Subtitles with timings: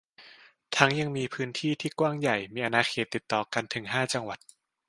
[0.75, 4.39] ทั้งยังมีพื้นที่ที่กว้างใหญ่มีอาณาเขตติดต่อกันถึงห้าจังหวัด